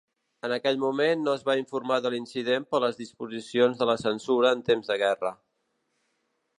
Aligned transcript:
En 0.47 0.53
aquell 0.55 0.79
moment 0.83 1.19
no 1.25 1.35
es 1.39 1.43
va 1.49 1.55
informar 1.59 1.99
de 2.05 2.11
l'incident 2.13 2.65
per 2.71 2.81
les 2.85 2.99
disposicions 3.03 3.83
de 3.83 3.91
la 3.93 3.99
censura 4.07 4.57
en 4.57 4.65
temps 4.73 4.91
de 4.95 4.99
guerra. 5.07 5.35